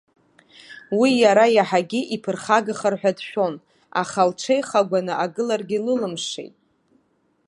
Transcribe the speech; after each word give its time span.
Уи 0.99 1.11
иара 1.23 1.45
иаҳагьы 1.55 2.01
иԥырхагахар 2.15 2.95
ҳәа 2.99 3.11
дшәон, 3.17 3.55
аха 4.01 4.27
лҽеихагәаны 4.29 5.13
агыларагьы 5.23 5.79
лылымшеит. 5.85 6.55